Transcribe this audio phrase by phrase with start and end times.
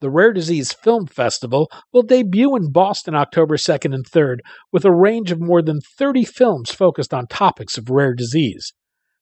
[0.00, 4.38] the Rare Disease Film Festival, will debut in Boston October 2nd and 3rd
[4.72, 8.72] with a range of more than 30 films focused on topics of rare disease.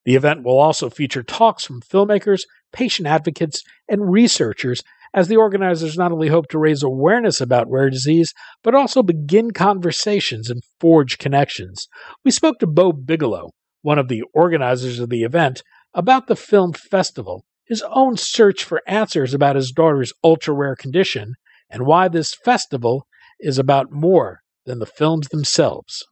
[0.05, 4.83] The event will also feature talks from filmmakers, patient advocates, and researchers
[5.13, 8.33] as the organizers not only hope to raise awareness about rare disease,
[8.63, 11.89] but also begin conversations and forge connections.
[12.25, 13.51] We spoke to Bo Bigelow,
[13.83, 15.63] one of the organizers of the event,
[15.95, 21.35] about the film festival his own search for answers about his daughter's ultra rare condition,
[21.71, 23.07] and why this festival
[23.41, 26.05] is about more than the films themselves.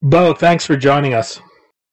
[0.00, 1.40] Bo, thanks for joining us.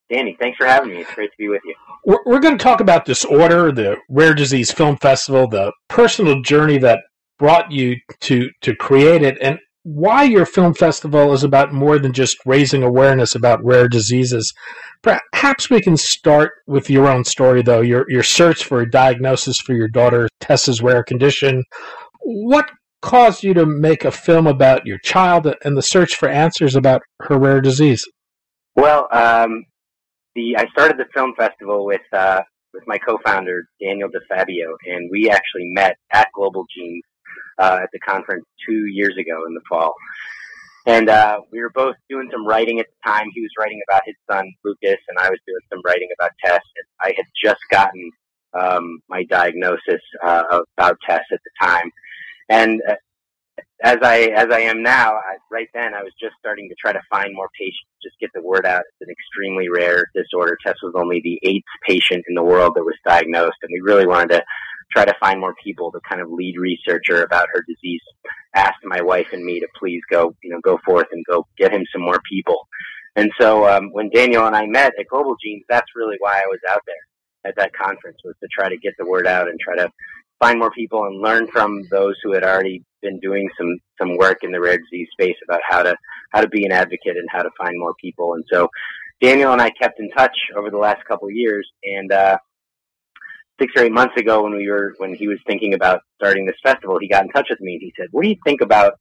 [0.08, 1.00] Danny, thanks for having me.
[1.00, 1.74] It's great to be with you.
[2.04, 6.78] We're, we're going to talk about Disorder, the Rare Disease Film Festival, the personal journey
[6.78, 7.00] that
[7.38, 12.12] brought you to to create it, and why your film festival is about more than
[12.12, 14.52] just raising awareness about rare diseases.
[15.00, 17.82] Perhaps we can start with your own story, though.
[17.82, 21.62] Your your search for a diagnosis for your daughter Tessa's rare condition.
[22.20, 22.68] What
[23.00, 27.02] caused you to make a film about your child and the search for answers about
[27.20, 28.04] her rare disease?
[28.74, 29.66] Well, um,
[30.34, 32.40] the I started the film festival with uh,
[32.74, 37.04] with my co-founder Daniel DeFabio, and we actually met at Global Genes
[37.58, 39.94] uh, at the conference two years ago in the fall.
[40.86, 43.26] And uh, we were both doing some writing at the time.
[43.34, 46.62] He was writing about his son Lucas, and I was doing some writing about Tess.
[46.76, 48.10] And I had just gotten
[48.54, 50.44] um, my diagnosis uh,
[50.78, 51.90] about Tess at the time,
[52.48, 52.94] and uh,
[53.82, 56.92] as I as I am now, I, right then I was just starting to try
[56.92, 58.80] to find more patients, just get the word out.
[58.80, 60.56] It's an extremely rare disorder.
[60.64, 64.06] Tess was only the eighth patient in the world that was diagnosed, and we really
[64.06, 64.44] wanted to
[64.96, 68.00] try to find more people to kind of lead researcher about her disease.
[68.54, 71.72] Asked my wife and me to please go, you know, go forth and go get
[71.72, 72.66] him some more people.
[73.14, 76.46] And so um, when Daniel and I met at Global Genes, that's really why I
[76.48, 79.58] was out there at that conference was to try to get the word out and
[79.60, 79.90] try to
[80.38, 84.38] find more people and learn from those who had already been doing some some work
[84.42, 85.94] in the rare disease space about how to
[86.32, 88.34] how to be an advocate and how to find more people.
[88.34, 88.68] And so
[89.20, 92.38] Daniel and I kept in touch over the last couple of years, and uh,
[93.60, 96.56] six or eight months ago when we were when he was thinking about starting this
[96.62, 98.94] festival, he got in touch with me and he said, "What do you think about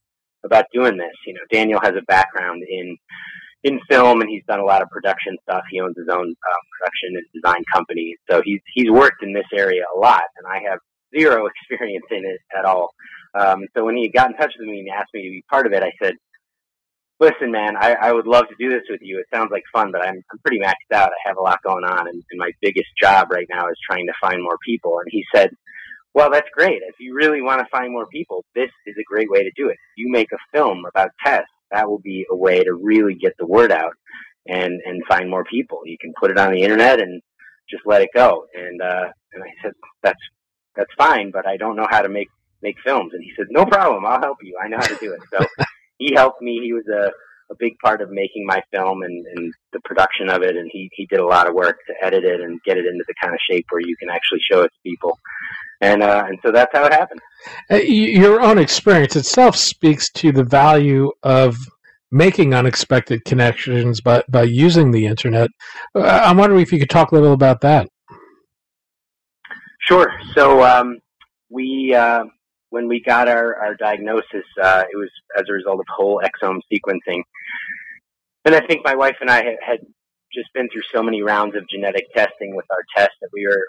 [0.44, 2.98] about doing this?" You know, Daniel has a background in
[3.64, 5.64] in film and he's done a lot of production stuff.
[5.72, 9.48] He owns his own um, production and design company, so he's he's worked in this
[9.54, 10.80] area a lot, and I have
[11.18, 12.90] zero experience in it at all.
[13.38, 15.68] Um, so when he got in touch with me and asked me to be part
[15.68, 16.14] of it, I said,
[17.20, 19.20] listen, man, I, I would love to do this with you.
[19.20, 21.10] It sounds like fun, but I'm, I'm pretty maxed out.
[21.10, 24.08] I have a lot going on, and, and my biggest job right now is trying
[24.08, 25.00] to find more people.
[25.00, 25.52] And he said,
[26.14, 26.82] well, that's great.
[26.88, 29.70] If you really want to find more people, this is a great way to do
[29.70, 29.78] it.
[29.98, 31.44] You make a film about Tess.
[31.72, 33.94] That will be a way to really get the word out
[34.48, 35.82] and and find more people.
[35.84, 37.22] You can put it on the internet and
[37.70, 38.46] just let it go.
[38.54, 39.74] And uh, and I said,
[40.04, 40.22] that's
[40.76, 42.30] that's fine, but I don't know how to make
[42.62, 43.12] make films.
[43.14, 44.06] And he said, no problem.
[44.06, 44.58] I'll help you.
[44.64, 45.20] I know how to do it.
[45.32, 45.46] So
[45.98, 46.60] he helped me.
[46.64, 47.12] He was a,
[47.52, 50.56] a big part of making my film and, and the production of it.
[50.56, 53.04] And he, he did a lot of work to edit it and get it into
[53.08, 55.18] the kind of shape where you can actually show it to people.
[55.82, 57.20] And, uh, and so that's how it happened.
[57.70, 61.58] Uh, your own experience itself speaks to the value of
[62.12, 65.50] making unexpected connections by, by using the internet.
[65.94, 67.90] Uh, I'm wondering if you could talk a little about that.
[69.82, 70.12] Sure.
[70.34, 70.98] So um,
[71.50, 72.24] we uh,
[72.76, 76.60] when we got our, our diagnosis, uh, it was as a result of whole exome
[76.70, 77.22] sequencing.
[78.44, 79.80] And I think my wife and I had,
[80.34, 83.68] just been through so many rounds of genetic testing with our test that we were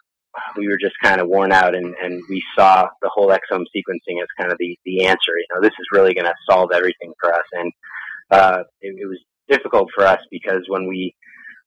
[0.56, 4.20] we were just kind of worn out and, and we saw the whole exome sequencing
[4.20, 5.32] as kind of the, the answer.
[5.38, 7.44] You know, this is really going to solve everything for us.
[7.53, 7.73] And
[8.32, 11.14] uh, it, it was difficult for us because when we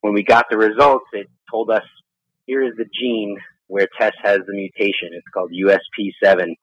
[0.02, 1.86] when we got the results, it told us
[2.46, 3.38] here is the gene
[3.68, 5.12] where Tess has the mutation.
[5.14, 6.56] It's called USP7.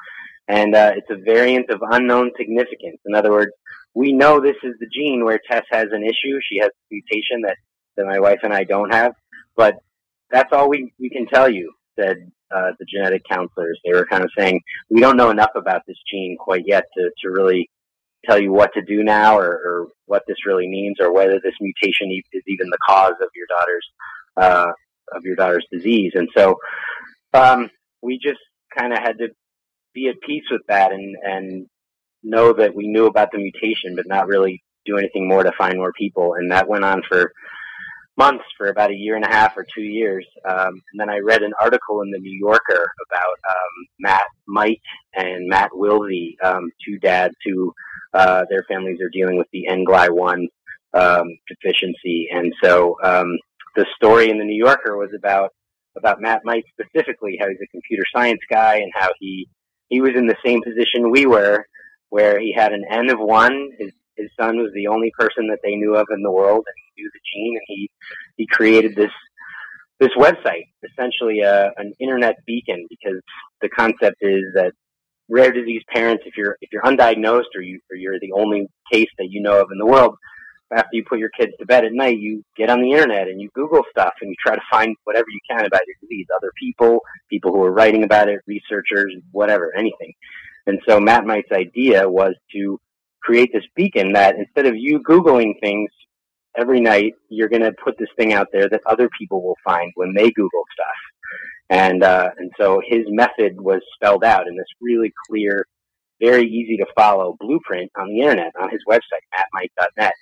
[0.48, 2.98] And uh, it's a variant of unknown significance.
[3.06, 3.52] In other words,
[3.94, 6.38] we know this is the gene where Tess has an issue.
[6.48, 7.56] She has a mutation that,
[7.96, 9.12] that my wife and I don't have.
[9.56, 9.76] But
[10.31, 13.81] that's all we, we can tell you, said uh, the genetic counselors.
[13.84, 14.60] They were kind of saying,
[14.90, 17.69] we don't know enough about this gene quite yet to, to really
[18.25, 21.54] tell you what to do now or, or what this really means or whether this
[21.60, 23.87] mutation is even the cause of your daughter's
[24.37, 24.72] uh,
[25.12, 26.12] of your daughter's disease.
[26.14, 26.56] And so
[27.32, 27.70] um,
[28.02, 28.40] we just
[28.76, 29.28] kind of had to
[29.96, 31.66] be at peace with that and and
[32.22, 35.78] know that we knew about the mutation, but not really do anything more to find
[35.78, 36.34] more people.
[36.34, 37.32] And that went on for
[38.16, 40.26] months, for about a year and a half or two years.
[40.48, 44.81] Um, and then I read an article in the New Yorker about um, Matt Might
[45.14, 47.72] and Matt Wilsey, um, two dads who
[48.14, 50.46] uh, their families are dealing with the NGLY1
[50.94, 52.28] um, deficiency.
[52.32, 53.37] And so um,
[53.76, 55.50] the story in the New Yorker was about
[55.96, 59.49] about Matt Might specifically, how he's a computer science guy and how he
[59.88, 61.67] he was in the same position we were,
[62.11, 63.71] where he had an N of one.
[63.79, 66.75] His his son was the only person that they knew of in the world, and
[66.77, 67.91] he knew the gene, and he
[68.37, 69.12] he created this
[69.99, 73.21] this website, essentially a, an internet beacon, because
[73.62, 74.73] the concept is that
[75.29, 79.09] rare disease parents, if you're if you're undiagnosed or you or you're the only case
[79.19, 80.17] that you know of in the world,
[80.72, 83.40] after you put your kids to bed at night, you get on the internet and
[83.40, 86.50] you Google stuff and you try to find whatever you can about your disease, other
[86.58, 90.12] people, people who are writing about it, researchers, whatever, anything.
[90.66, 92.80] And so Matt Might's idea was to
[93.22, 95.90] create this beacon that instead of you Googling things
[96.56, 99.92] every night, you're going to put this thing out there that other people will find
[99.94, 100.96] when they Google stuff.
[101.68, 105.66] And, uh, and so his method was spelled out in this really clear,
[106.20, 110.12] very easy to follow blueprint on the internet, on his website, mattmight.net.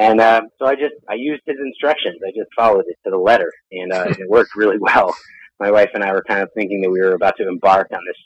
[0.00, 2.16] And uh, so I just I used his instructions.
[2.26, 5.14] I just followed it to the letter, and uh, it worked really well.
[5.60, 8.00] My wife and I were kind of thinking that we were about to embark on
[8.06, 8.16] this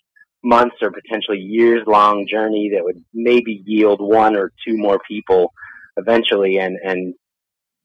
[0.45, 5.53] months or potentially years long journey that would maybe yield one or two more people
[5.97, 6.59] eventually.
[6.59, 7.13] And and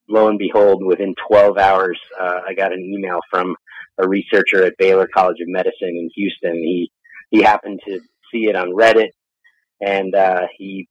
[0.07, 3.55] lo and behold, within 12 hours, uh, I got an email from
[3.97, 6.53] a researcher at Baylor College of Medicine in Houston.
[6.53, 6.91] He
[7.31, 7.99] he happened to
[8.31, 9.09] see it on Reddit,
[9.81, 10.87] and uh, he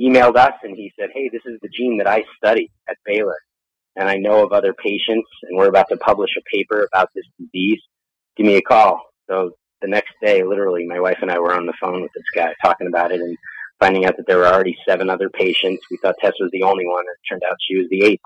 [0.00, 3.36] emailed us and he said, "Hey, this is the gene that I study at Baylor,
[3.96, 7.26] and I know of other patients, and we're about to publish a paper about this
[7.38, 7.80] disease.
[8.36, 9.52] Give me a call." So
[9.82, 12.54] the next day, literally, my wife and I were on the phone with this guy
[12.62, 13.36] talking about it and
[13.78, 15.82] finding out that there were already seven other patients.
[15.90, 18.22] We thought Tess was the only one, and it turned out she was the eighth.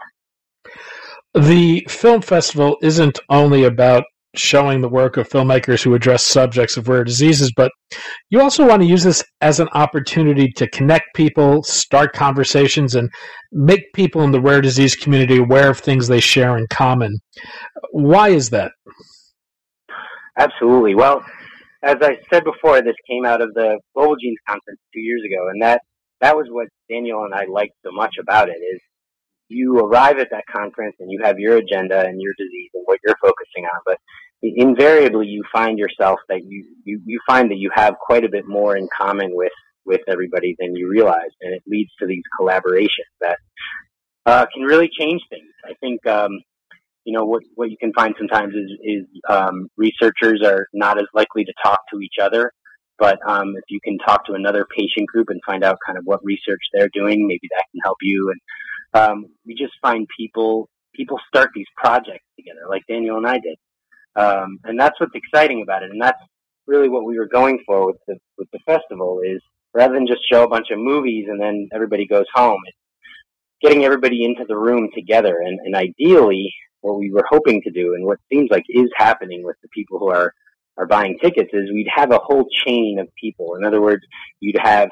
[1.35, 4.05] The film festival isn't only about
[4.37, 7.71] showing the work of filmmakers who address subjects of rare diseases, but
[8.31, 13.11] you also want to use this as an opportunity to connect people, start conversations, and
[13.53, 17.19] make people in the rare disease community aware of things they share in common.
[17.93, 18.73] Why is that?
[20.37, 20.95] Absolutely.
[20.95, 21.25] Well,
[21.83, 25.49] as I said before, this came out of the Global Genes Conference two years ago,
[25.49, 25.83] and that
[26.21, 28.81] that was what Daniel and I liked so much about it is
[29.49, 32.99] you arrive at that conference and you have your agenda and your disease and what
[33.05, 33.99] you're focusing on, but
[34.57, 38.47] invariably you find yourself that you, you, you find that you have quite a bit
[38.47, 39.53] more in common with,
[39.85, 41.31] with everybody than you realize.
[41.41, 43.39] And it leads to these collaborations that
[44.27, 45.51] uh, can really change things.
[45.65, 46.31] I think, um,
[47.05, 51.07] you know, what, what you can find sometimes is, is um, researchers are not as
[51.15, 52.53] likely to talk to each other.
[52.99, 56.05] But um, if you can talk to another patient group and find out kind of
[56.05, 58.33] what research they're doing, maybe that can help you.
[58.33, 63.35] And um, we just find people people start these projects together, like Daniel and I
[63.35, 63.59] did.
[64.17, 65.91] Um, and that's what's exciting about it.
[65.91, 66.21] And that's
[66.67, 69.41] really what we were going for with the, with the festival is
[69.75, 72.79] rather than just show a bunch of movies and then everybody goes home, it's
[73.61, 75.39] getting everybody into the room together.
[75.45, 79.43] And, and ideally, what we were hoping to do and what seems like is happening
[79.43, 80.33] with the people who are,
[80.77, 83.57] are buying tickets is we'd have a whole chain of people.
[83.57, 84.03] In other words,
[84.41, 84.91] you'd have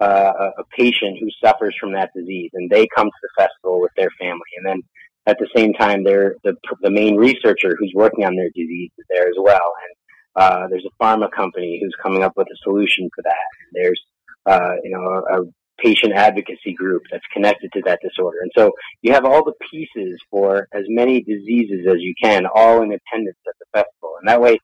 [0.00, 3.92] uh, a patient who suffers from that disease and they come to the festival with
[3.96, 4.40] their family.
[4.56, 4.82] And then
[5.26, 9.04] at the same time, they're the, the main researcher who's working on their disease is
[9.10, 9.72] there as well.
[9.82, 9.96] And
[10.36, 13.34] uh, there's a pharma company who's coming up with a solution for that.
[13.72, 14.00] There's
[14.46, 15.44] uh, you know a, a
[15.78, 18.38] patient advocacy group that's connected to that disorder.
[18.40, 22.82] And so you have all the pieces for as many diseases as you can, all
[22.82, 24.14] in attendance at the festival.
[24.20, 24.58] And that way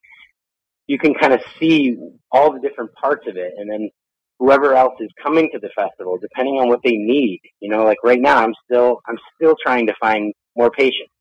[0.87, 1.97] you can kind of see
[2.31, 3.89] all the different parts of it and then
[4.39, 7.39] whoever else is coming to the festival, depending on what they need.
[7.59, 11.11] You know, like right now I'm still I'm still trying to find more patients.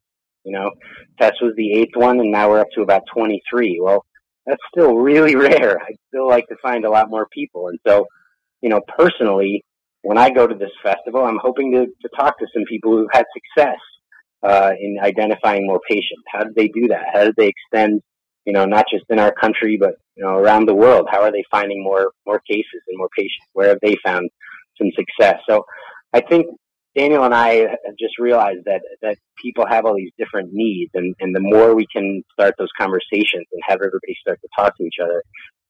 [0.44, 0.70] You know,
[1.20, 3.80] Tess was the eighth one, and now we're up to about 23.
[3.80, 4.04] Well,
[4.46, 5.80] that's still really rare.
[5.80, 7.68] I'd still like to find a lot more people.
[7.68, 8.06] And so,
[8.60, 9.64] you know, personally,
[10.02, 13.08] when I go to this festival, I'm hoping to, to talk to some people who've
[13.12, 13.78] had success
[14.42, 16.22] uh, in identifying more patients?
[16.26, 17.04] How did they do that?
[17.12, 18.02] How did they extend,
[18.44, 21.08] you know, not just in our country, but, you know, around the world?
[21.10, 23.46] How are they finding more, more cases and more patients?
[23.52, 24.30] Where have they found
[24.78, 25.36] some success?
[25.48, 25.64] So
[26.12, 26.46] I think
[26.96, 31.14] Daniel and I have just realized that, that people have all these different needs and,
[31.20, 34.84] and the more we can start those conversations and have everybody start to talk to
[34.84, 35.22] each other,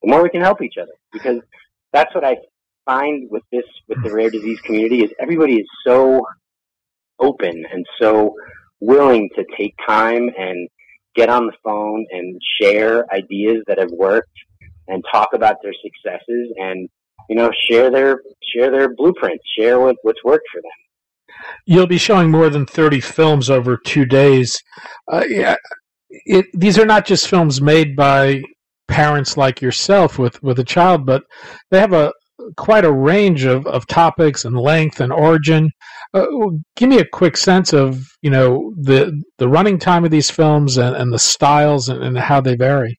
[0.03, 0.93] the more we can help each other.
[1.13, 1.39] Because
[1.93, 2.37] that's what I
[2.85, 6.27] find with this, with the rare disease community is everybody is so
[7.21, 8.35] open and so
[8.81, 10.69] willing to take time and
[11.15, 14.29] get on the phone and share ideas that have worked
[14.89, 16.89] and talk about their successes and
[17.29, 18.21] you know share their
[18.53, 20.71] share their blueprints share what, what's worked for them
[21.67, 24.59] you'll be showing more than 30 films over two days
[25.13, 25.57] uh, yeah,
[26.11, 28.43] it, these are not just films made by
[28.89, 31.23] parents like yourself with, with a child but
[31.71, 32.13] they have a
[32.57, 35.71] quite a range of, of topics and length and origin.
[36.15, 36.27] Uh,
[36.77, 40.77] give me a quick sense of you know the the running time of these films
[40.77, 42.99] and, and the styles and, and how they vary.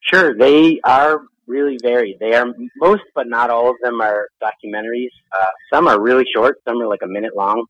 [0.00, 1.20] Sure, they are
[1.52, 2.16] really varied.
[2.18, 5.12] They are most, but not all of them are documentaries.
[5.38, 6.56] Uh, some are really short.
[6.66, 7.64] Some are like a minute long,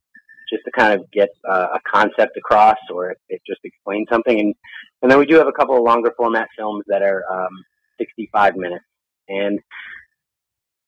[0.49, 4.39] just to kind of get uh, a concept across, or it just explains something.
[4.39, 4.55] And
[5.03, 7.65] and then we do have a couple of longer format films that are um,
[7.99, 8.85] 65 minutes.
[9.29, 9.59] And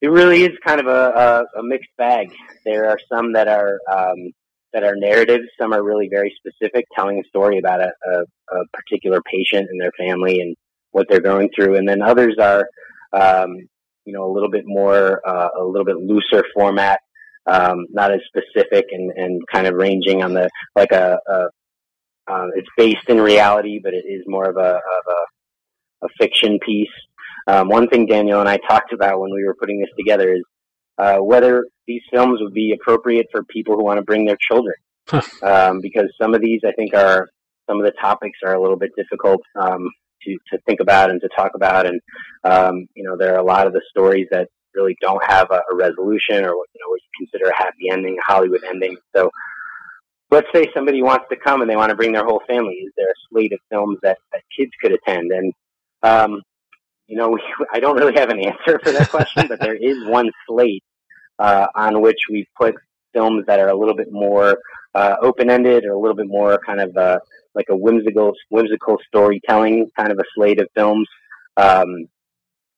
[0.00, 2.28] it really is kind of a, a, a mixed bag.
[2.64, 4.32] There are some that are um,
[4.72, 5.44] that are narratives.
[5.60, 9.80] Some are really very specific, telling a story about a, a, a particular patient and
[9.80, 10.56] their family and
[10.94, 11.74] what they're going through.
[11.76, 12.64] And then others are,
[13.12, 13.56] um,
[14.04, 17.00] you know, a little bit more, uh, a little bit looser format,
[17.46, 21.48] um, not as specific and, and kind of ranging on the like a, a
[22.26, 26.58] uh, it's based in reality, but it is more of a of a, a fiction
[26.64, 26.88] piece.
[27.46, 30.42] Um, one thing Daniel and I talked about when we were putting this together is
[30.96, 34.76] uh, whether these films would be appropriate for people who want to bring their children,
[35.42, 37.28] um, because some of these I think are
[37.68, 39.90] some of the topics are a little bit difficult um,
[40.24, 42.00] to to think about and to talk about, and
[42.44, 45.62] um, you know there are a lot of the stories that really don't have a,
[45.72, 48.96] a resolution or what you know what you consider a happy ending, a Hollywood ending.
[49.14, 49.30] So
[50.30, 52.74] let's say somebody wants to come and they want to bring their whole family.
[52.74, 55.30] Is there a slate of films that, that kids could attend?
[55.30, 55.52] And
[56.02, 56.42] um,
[57.06, 57.40] you know, we,
[57.72, 60.84] I don't really have an answer for that question, but there is one slate
[61.38, 62.74] uh, on which we've put
[63.14, 64.58] films that are a little bit more
[64.94, 67.18] uh, open-ended or a little bit more kind of uh,
[67.54, 71.08] like a whimsical, whimsical storytelling kind of a slate of films.
[71.56, 72.08] Um,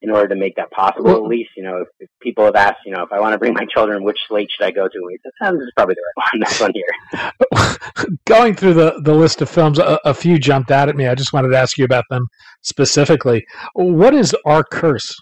[0.03, 2.79] in order to make that possible, at least, you know, if, if, people have asked,
[2.85, 5.01] you know, if I want to bring my children, which slate should I go to?
[5.05, 6.41] We said, oh, this is probably the right one.
[6.47, 8.17] This one here.
[8.27, 11.07] Going through the, the list of films, a, a, few jumped out at me.
[11.07, 12.27] I just wanted to ask you about them
[12.63, 13.45] specifically.
[13.75, 15.15] What is Our Curse?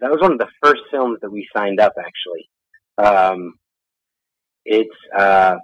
[0.00, 2.48] That was one of the first films that we signed up, actually.
[2.98, 3.54] Um,
[4.68, 5.56] it's uh,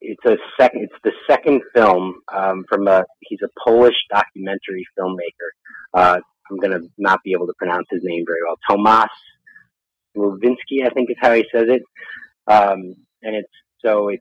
[0.00, 0.84] it's a second.
[0.84, 3.04] It's the second film um, from a.
[3.20, 5.50] He's a Polish documentary filmmaker.
[5.92, 8.56] Uh, I'm going to not be able to pronounce his name very well.
[8.70, 9.08] Tomasz
[10.16, 11.82] Lewinsky, I think is how he says it.
[12.46, 13.52] Um, and it's
[13.84, 14.20] so it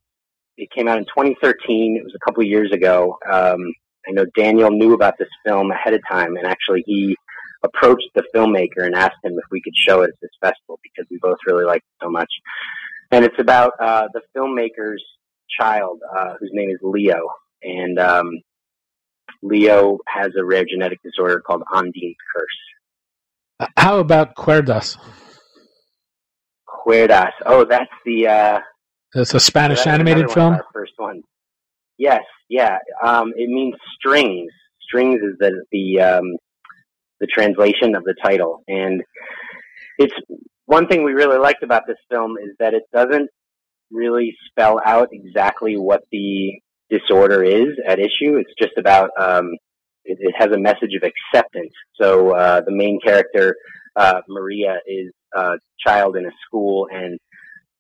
[0.58, 1.98] it came out in 2013.
[1.98, 3.18] It was a couple years ago.
[3.32, 3.74] Um,
[4.08, 7.16] I know Daniel knew about this film ahead of time, and actually he
[7.64, 11.08] approached the filmmaker and asked him if we could show it at this festival because
[11.10, 12.30] we both really liked it so much.
[13.13, 15.03] And it's about uh, the filmmaker's
[15.60, 17.27] child, uh, whose name is Leo,
[17.62, 18.41] and um,
[19.43, 23.70] Leo has a rare genetic disorder called Undine curse.
[23.77, 24.98] How about Cuerdas?
[26.67, 27.29] Cuerdas.
[27.46, 28.27] Oh, that's the.
[28.27, 28.60] Uh,
[29.13, 30.58] it's a Spanish animated film.
[30.74, 31.22] first one.
[32.00, 32.79] Yes, yeah.
[33.05, 34.51] Um, it means strings.
[34.82, 36.36] Strings is the the um,
[37.20, 39.03] the translation of the title, and
[40.00, 40.15] it's
[40.65, 43.29] one thing we really liked about this film is that it doesn't
[43.91, 48.38] really spell out exactly what the disorder is at issue.
[48.38, 49.51] It's just about um,
[50.05, 51.74] it, it, has a message of acceptance.
[52.00, 53.55] So uh, the main character,
[53.96, 55.53] uh, Maria, is a
[55.86, 57.20] child in a school, and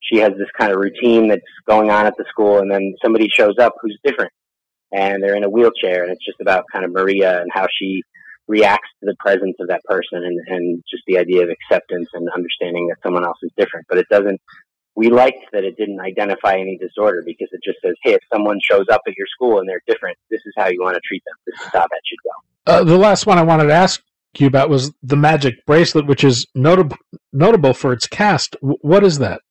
[0.01, 3.27] she has this kind of routine that's going on at the school, and then somebody
[3.29, 4.31] shows up who's different,
[4.91, 8.03] and they're in a wheelchair, and it's just about kind of Maria and how she
[8.47, 12.27] reacts to the presence of that person and, and just the idea of acceptance and
[12.35, 13.85] understanding that someone else is different.
[13.89, 14.39] But it doesn't
[14.95, 18.59] we liked that it didn't identify any disorder because it just says, hey, if someone
[18.61, 21.23] shows up at your school and they're different, this is how you want to treat
[21.25, 21.35] them.
[21.47, 22.71] This is how that should go.
[22.71, 24.03] Uh, the last one I wanted to ask
[24.37, 26.97] you about was the magic bracelet, which is notable
[27.31, 28.55] notable for its cast.
[28.61, 29.41] W- what is that?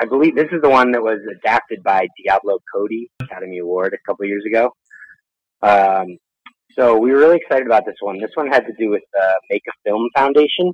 [0.00, 3.98] I believe this is the one that was adapted by Diablo Cody Academy Award a
[4.06, 4.72] couple years ago.
[5.62, 6.18] Um,
[6.76, 8.18] so we were really excited about this one.
[8.20, 10.72] This one had to do with the Make a Film Foundation,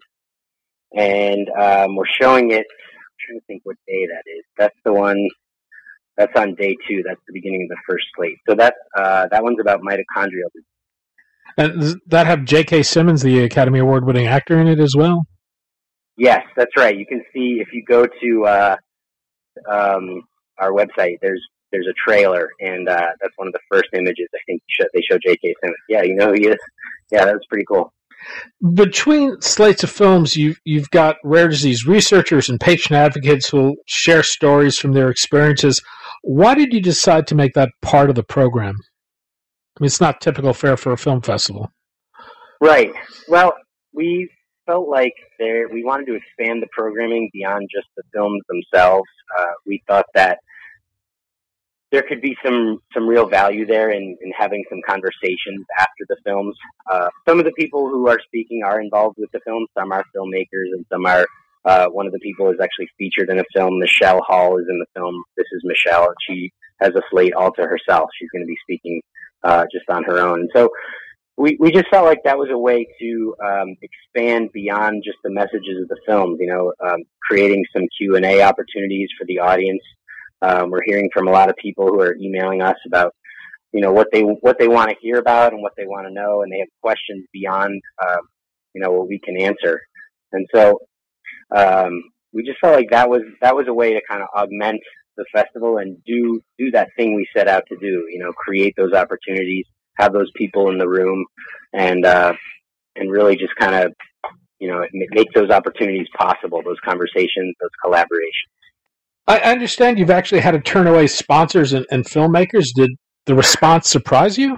[0.95, 2.67] and um, we're showing it.
[2.67, 4.45] I'm trying to think what day that is.
[4.59, 5.29] That's the one
[6.17, 7.03] that's on day two.
[7.07, 8.39] That's the beginning of the first slate.
[8.49, 10.65] So that uh, that one's about mitochondrial disease.
[11.59, 12.83] And does that have J.K.
[12.83, 15.23] Simmons, the Academy Award winning actor, in it as well?
[16.19, 16.97] Yes, that's right.
[16.97, 18.77] You can see if you go to uh,
[19.71, 20.23] um,
[20.59, 21.19] our website.
[21.23, 21.43] There's
[21.77, 24.29] there's a trailer, and uh, that's one of the first images.
[24.35, 24.63] I think
[24.95, 25.55] they show J.K.
[25.63, 25.77] Simmons.
[25.89, 26.57] Yeah, you know who he is.
[27.13, 27.93] Yeah, that's pretty cool.
[28.75, 33.75] Between slates of films, you've you've got rare disease researchers and patient advocates who will
[33.87, 35.83] share stories from their experiences.
[36.23, 38.75] Why did you decide to make that part of the program?
[39.79, 41.71] I mean, it's not typical fare for a film festival.
[42.61, 42.91] Right.
[43.29, 43.53] Well,
[43.93, 44.29] we
[44.65, 49.09] felt like there we wanted to expand the programming beyond just the films themselves.
[49.39, 50.39] Uh, we thought that
[51.93, 56.17] there could be some some real value there in, in having some conversations after the
[56.25, 56.57] films.
[56.91, 59.67] Uh, some of the people who are speaking are involved with the film.
[59.79, 61.27] Some are filmmakers, and some are.
[61.65, 63.81] Uh, one of the people is actually featured in a film.
[63.81, 65.21] Michelle Hall is in the film.
[65.37, 66.07] This is Michelle.
[66.29, 68.09] She has a slate all to herself.
[68.17, 69.01] She's going to be speaking
[69.43, 70.43] uh, just on her own.
[70.43, 70.71] And so
[71.37, 75.31] we, we just felt like that was a way to um, expand beyond just the
[75.31, 76.39] messages of the films.
[76.41, 79.83] You know, um, creating some Q and A opportunities for the audience
[80.43, 83.15] um, we're hearing from a lot of people who are emailing us about,
[83.73, 86.13] you know, what they what they want to hear about and what they want to
[86.13, 88.21] know, and they have questions beyond, um,
[88.75, 89.81] you know, what we can answer.
[90.33, 90.81] And so
[91.55, 92.03] um,
[92.33, 94.81] we just felt like that was that was a way to kind of augment
[95.17, 98.07] the festival and do do that thing we set out to do.
[98.11, 99.65] You know, create those opportunities,
[99.99, 101.25] have those people in the room,
[101.73, 102.35] and uh,
[102.97, 103.93] and really just kind of
[104.59, 108.53] you know make those opportunities possible, those conversations, those collaborations.
[109.29, 112.67] I understand you've actually had to turn away sponsors and, and filmmakers.
[112.75, 112.91] Did
[113.27, 114.57] the response surprise you?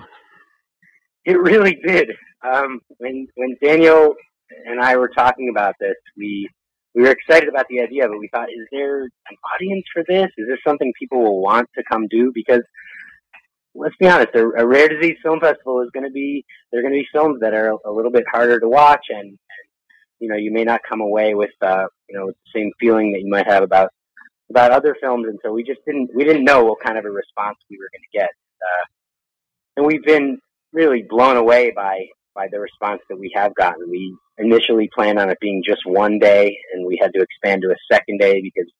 [1.25, 2.11] It really did.
[2.45, 4.15] Um, when when Daniel
[4.67, 6.49] and I were talking about this, we
[6.95, 10.29] we were excited about the idea, but we thought, is there an audience for this?
[10.37, 12.31] Is this something people will want to come do?
[12.35, 12.63] Because
[13.75, 16.83] let's be honest, a, a rare disease film festival is going to be there are
[16.83, 19.39] going to be films that are a little bit harder to watch, and,
[20.21, 23.21] you know you may not come away with uh, you know the same feeling that
[23.21, 23.91] you might have about
[24.51, 27.11] about other films, and so we just didn't we didn't know what kind of a
[27.11, 28.31] response we were going to get,
[28.63, 28.85] uh,
[29.77, 30.39] and we've been
[30.73, 33.91] really blown away by by the response that we have gotten.
[33.91, 37.71] We initially planned on it being just one day, and we had to expand to
[37.71, 38.71] a second day because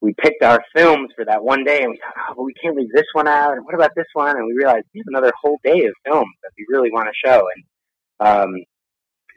[0.00, 2.76] we picked our films for that one day, and we thought, oh, but we can't
[2.76, 4.36] leave this one out, and what about this one?
[4.36, 7.28] And we realized we have another whole day of films that we really want to
[7.28, 7.64] show, and
[8.28, 8.54] um,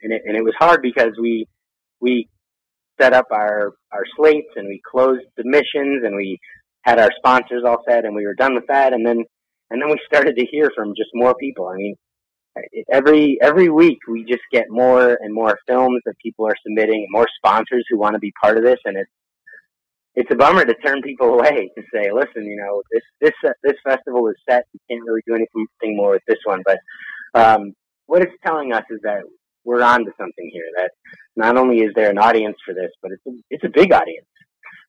[0.04, 1.48] and it, and it was hard because we
[2.02, 2.28] we
[3.00, 6.40] set up our, our slates and we closed submissions and we
[6.84, 8.94] had our sponsors all set and we were done with that.
[8.94, 9.24] And then,
[9.70, 11.68] and then we started to hear from just more people.
[11.68, 11.96] I mean,
[12.92, 17.28] every, every week we just get more and more films that people are submitting, more
[17.38, 18.80] sponsors who want to be part of this.
[18.86, 19.12] And it's,
[20.16, 23.78] it's a bummer to turn people away to say, listen, you know, this, this, this
[23.84, 24.66] festival is set.
[24.74, 26.64] We can't really do anything more with this one.
[26.66, 26.80] But,
[27.34, 27.74] um,
[28.08, 29.22] what it's telling us is that
[29.70, 30.66] we're on to something here.
[30.78, 30.92] That
[31.36, 34.28] not only is there an audience for this, but it's a, it's a big audience,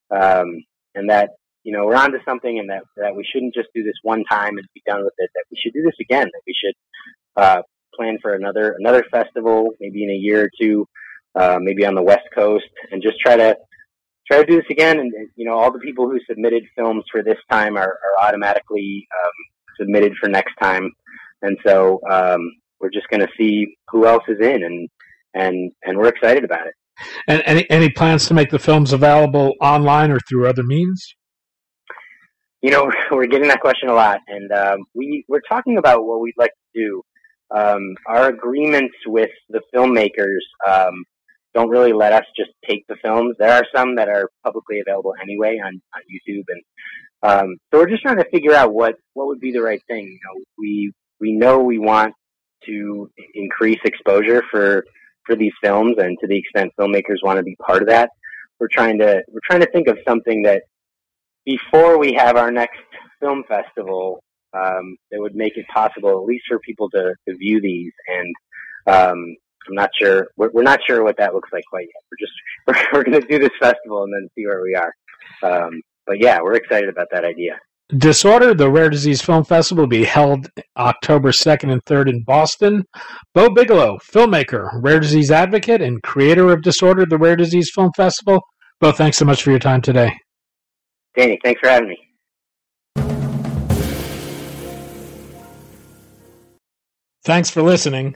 [0.09, 0.47] um,
[0.95, 1.29] and that
[1.63, 4.23] you know we're on to something, and that that we shouldn't just do this one
[4.25, 5.29] time and be done with it.
[5.35, 6.25] That we should do this again.
[6.25, 6.75] That we should
[7.37, 7.61] uh,
[7.95, 10.87] plan for another another festival, maybe in a year or two,
[11.35, 13.55] uh, maybe on the West Coast, and just try to
[14.31, 14.99] try to do this again.
[14.99, 19.07] And, you know, all the people who submitted films for this time are, are automatically
[19.23, 19.31] um,
[19.79, 20.89] submitted for next time.
[21.41, 22.41] And so, um,
[22.81, 24.89] we're just going to see who else is in, and
[25.33, 26.73] and and we're excited about it.
[27.27, 31.15] And any any plans to make the films available online or through other means?
[32.61, 36.21] You know, we're getting that question a lot, and um, we we're talking about what
[36.21, 37.01] we'd like to do.
[37.53, 41.03] Um, our agreements with the filmmakers um,
[41.53, 43.35] don't really let us just take the films.
[43.37, 46.61] There are some that are publicly available anyway on, on YouTube, and
[47.23, 50.05] um, so we're just trying to figure out what what would be the right thing.
[50.05, 52.13] You know, we we know we want
[52.65, 54.83] to increase exposure for
[55.25, 58.09] for these films, and to the extent filmmakers want to be part of that,
[58.59, 60.63] we're trying to we're trying to think of something that
[61.45, 62.79] before we have our next
[63.19, 67.61] film festival um, that would make it possible at least for people to, to view
[67.61, 67.91] these.
[68.07, 68.35] And
[68.87, 69.35] um,
[69.67, 72.03] I'm not sure we're, we're, not sure what that looks like quite yet.
[72.11, 72.33] We're just
[72.93, 74.93] we're, we're going to do this festival and then see where we are.
[75.43, 77.59] Um, but yeah we're excited about that idea
[77.97, 82.85] Disorder, the Rare Disease Film Festival, will be held October 2nd and 3rd in Boston.
[83.33, 88.39] Bo Bigelow, filmmaker, rare disease advocate, and creator of Disorder, the Rare Disease Film Festival.
[88.79, 90.13] Bo, thanks so much for your time today.
[91.17, 91.97] Danny, thanks for having me.
[97.25, 98.15] Thanks for listening.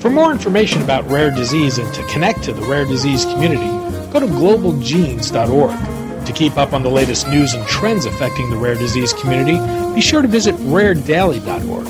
[0.00, 3.66] For more information about rare disease and to connect to the rare disease community,
[4.12, 6.05] go to globalgenes.org.
[6.26, 9.58] To keep up on the latest news and trends affecting the rare disease community,
[9.94, 11.86] be sure to visit raredaily.org.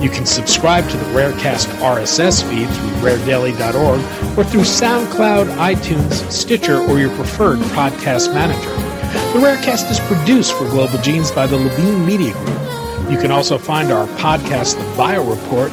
[0.00, 6.76] You can subscribe to the Rarecast RSS feed through raredaily.org or through SoundCloud, iTunes, Stitcher,
[6.76, 8.70] or your preferred podcast manager.
[9.32, 13.10] The Rarecast is produced for Global Genes by the Levine Media Group.
[13.10, 15.72] You can also find our podcast, The Bio Report,